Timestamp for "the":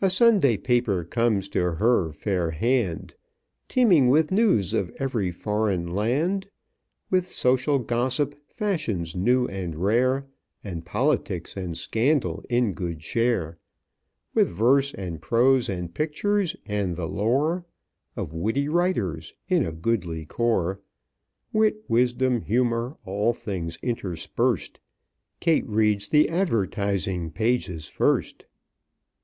16.94-17.08, 26.06-26.28